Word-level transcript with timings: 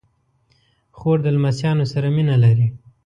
خور 0.97 1.17
د 1.23 1.27
لمسيانو 1.35 1.85
سره 1.93 2.07
مینه 2.15 2.35
لري. 2.43 2.67